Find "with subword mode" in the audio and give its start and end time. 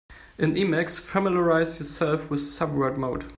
2.31-3.25